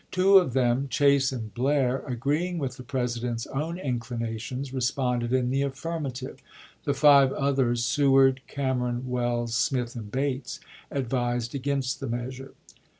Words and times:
Two 0.09 0.39
of 0.39 0.53
them, 0.53 0.87
Chase 0.87 1.31
and 1.31 1.53
Blair, 1.53 2.03
agreeing 2.07 2.57
with 2.57 2.75
the 2.77 2.81
President's 2.81 3.45
own 3.45 3.77
inclinations, 3.77 4.73
responded 4.73 5.31
in 5.31 5.51
the 5.51 5.61
aftirmative; 5.63 6.39
the 6.85 6.95
five 6.95 7.31
others, 7.33 7.85
Seward, 7.85 8.41
Cameron, 8.47 9.07
Welles, 9.07 9.55
Smith, 9.55 9.95
and 9.95 10.11
Bates, 10.11 10.59
advised 10.89 11.53
against 11.53 11.99
the 11.99 12.07
measure. 12.09 12.55